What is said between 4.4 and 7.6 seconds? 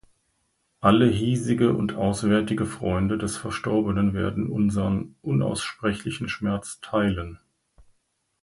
unsern unaussprechlichen Schmerz theilen.